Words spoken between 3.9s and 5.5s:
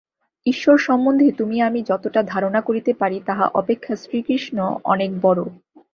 শ্রীকৃষ্ণ অনেক বড়।